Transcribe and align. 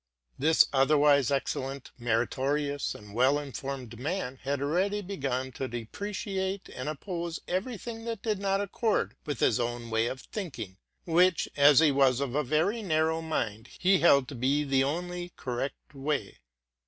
This 0.39 0.65
otherwise 0.73 1.29
excellent, 1.29 1.91
meritorious, 1.99 2.95
and 2.95 3.13
well 3.13 3.37
informed 3.37 3.99
man, 3.99 4.39
had 4.41 4.59
already 4.59 5.03
begun 5.03 5.51
to 5.51 5.67
depreciate 5.67 6.69
and 6.73 6.89
oppose 6.89 7.39
every 7.47 7.77
thing 7.77 8.05
that 8.05 8.23
did 8.23 8.39
not 8.39 8.59
accord 8.61 9.15
with 9.27 9.41
his 9.41 9.59
own 9.59 9.91
way 9.91 10.07
of 10.07 10.21
thinking, 10.21 10.79
which, 11.05 11.47
as 11.55 11.81
he 11.81 11.91
was 11.91 12.19
of 12.19 12.33
a 12.33 12.43
very 12.43 12.81
narrow 12.81 13.21
mind, 13.21 13.69
he 13.77 13.99
held 13.99 14.27
to 14.29 14.33
be 14.33 14.63
the 14.63 14.83
"only 14.83 15.33
correct 15.37 15.93
way. 15.93 16.39